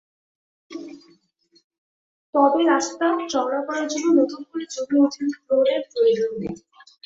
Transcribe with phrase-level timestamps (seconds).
[2.33, 6.55] তবে রাস্তা চওড়া করার জন্য নতুন করে জমি অধিগ্রহণের প্রয়োজন নেই।